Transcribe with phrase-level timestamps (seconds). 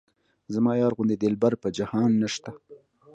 [0.53, 2.51] زما یار غوندې دلبر په جهان نشته.